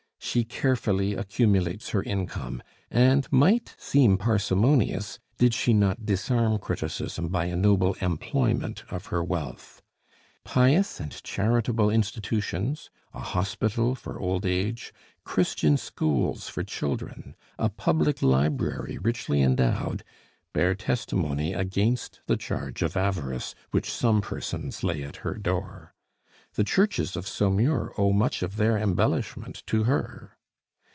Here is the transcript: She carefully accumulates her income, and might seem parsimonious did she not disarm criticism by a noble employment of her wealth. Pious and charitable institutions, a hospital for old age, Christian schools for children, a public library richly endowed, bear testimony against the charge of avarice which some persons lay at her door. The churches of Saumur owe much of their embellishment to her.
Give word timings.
She 0.23 0.45
carefully 0.45 1.13
accumulates 1.13 1.89
her 1.89 2.03
income, 2.03 2.61
and 2.89 3.29
might 3.33 3.75
seem 3.77 4.17
parsimonious 4.17 5.19
did 5.37 5.53
she 5.53 5.73
not 5.73 6.05
disarm 6.05 6.57
criticism 6.59 7.27
by 7.27 7.45
a 7.45 7.55
noble 7.57 7.95
employment 7.99 8.83
of 8.91 9.07
her 9.07 9.21
wealth. 9.21 9.81
Pious 10.45 11.01
and 11.01 11.21
charitable 11.23 11.89
institutions, 11.89 12.89
a 13.13 13.19
hospital 13.19 13.93
for 13.93 14.19
old 14.19 14.45
age, 14.45 14.93
Christian 15.25 15.75
schools 15.75 16.47
for 16.47 16.63
children, 16.63 17.35
a 17.59 17.67
public 17.67 18.21
library 18.21 18.97
richly 18.99 19.41
endowed, 19.41 20.01
bear 20.53 20.75
testimony 20.75 21.51
against 21.51 22.21
the 22.27 22.37
charge 22.37 22.81
of 22.83 22.95
avarice 22.95 23.53
which 23.71 23.91
some 23.91 24.21
persons 24.21 24.81
lay 24.81 25.03
at 25.03 25.17
her 25.25 25.33
door. 25.33 25.93
The 26.55 26.65
churches 26.65 27.15
of 27.15 27.29
Saumur 27.29 27.93
owe 27.97 28.11
much 28.11 28.43
of 28.43 28.57
their 28.57 28.77
embellishment 28.77 29.63
to 29.67 29.85
her. 29.85 30.35